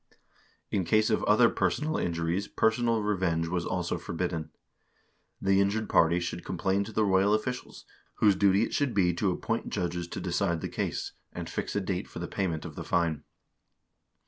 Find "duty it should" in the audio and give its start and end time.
8.35-8.95